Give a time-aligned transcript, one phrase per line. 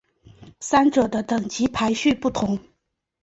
[0.59, 2.57] 三者的等级排序不同。